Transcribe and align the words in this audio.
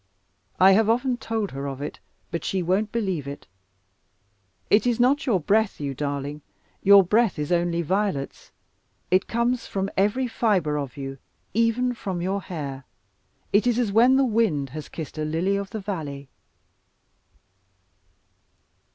I 0.59 0.71
have 0.71 0.89
often 0.89 1.17
told 1.17 1.51
her 1.51 1.67
of 1.67 1.79
it, 1.79 1.99
but 2.31 2.43
she 2.43 2.63
won't 2.63 2.91
believe 2.91 3.27
it. 3.27 3.45
It 4.71 4.87
is 4.87 4.99
not 4.99 5.27
your 5.27 5.39
breath, 5.39 5.79
you 5.79 5.93
darling; 5.93 6.41
your 6.81 7.03
breath 7.03 7.37
is 7.37 7.51
only 7.51 7.83
violets; 7.83 8.51
it 9.11 9.27
comes 9.27 9.67
from 9.67 9.91
every 9.95 10.27
fibre 10.27 10.75
of 10.75 10.97
you, 10.97 11.19
even 11.53 11.93
from 11.93 12.19
your 12.19 12.41
hair; 12.41 12.83
it 13.53 13.67
is 13.67 13.77
as 13.77 13.91
when 13.91 14.15
the 14.15 14.25
wind 14.25 14.69
has 14.71 14.89
kissed 14.89 15.19
a 15.19 15.23
lily 15.23 15.55
of 15.55 15.69
the 15.69 15.79
valley. 15.79 16.29